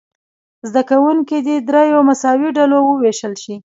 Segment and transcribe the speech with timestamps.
[0.69, 3.55] زده کوونکي دې دریو مساوي ډلو وویشل شي.